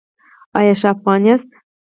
[0.57, 1.49] ایا ښه افغان یاست؟